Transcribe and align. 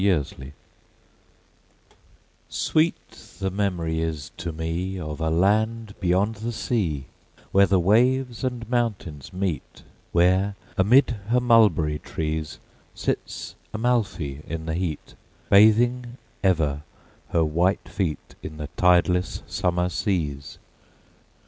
AMALFI 0.01 0.53
Sweet 2.49 3.11
the 3.37 3.51
memory 3.51 3.99
is 4.01 4.31
to 4.35 4.51
me 4.51 4.97
Of 4.99 5.21
a 5.21 5.29
land 5.29 5.93
beyond 5.99 6.37
the 6.37 6.51
sea, 6.51 7.05
Where 7.51 7.67
the 7.67 7.79
waves 7.79 8.43
and 8.43 8.67
mountains 8.67 9.31
meet, 9.31 9.83
Where, 10.11 10.55
amid 10.75 11.11
her 11.27 11.39
mulberry 11.39 11.99
trees 11.99 12.57
Sits 12.95 13.53
Amalfi 13.75 14.41
in 14.47 14.65
the 14.65 14.73
heat, 14.73 15.13
Bathing 15.51 16.17
ever 16.43 16.81
her 17.29 17.45
white 17.45 17.87
feet 17.87 18.33
In 18.41 18.57
the 18.57 18.69
tideless 18.77 19.43
summer 19.45 19.87
seas. 19.87 20.57